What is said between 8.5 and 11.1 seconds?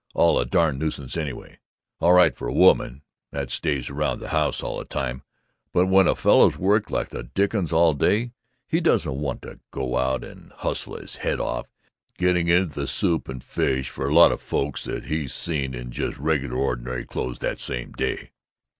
he doesn't want to go and hustle